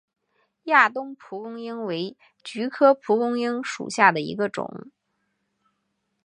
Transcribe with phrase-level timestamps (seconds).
[0.63, 4.89] 亚东蒲公英为菊科蒲公英属下的一个种。